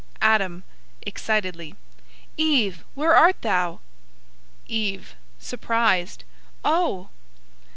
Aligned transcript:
ADAM 0.23 0.63
(excitedly). 1.05 1.75
Eve, 2.35 2.83
where 2.95 3.15
art 3.15 3.39
thou? 3.43 3.81
EVE 4.67 5.13
(surprised). 5.37 6.23
Oh! 6.65 7.09